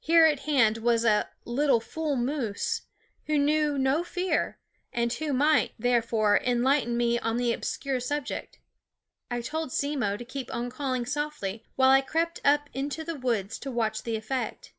[0.00, 2.82] Here at hand was a" HI fool moose,"
[3.26, 4.58] who knew no fear,
[4.92, 8.58] and who might, therefore, enlighten me on the obscure subject.
[9.30, 13.56] I told Simmo to keep on calling softly, while I crept up into the woods
[13.60, 14.72] to watch the effect.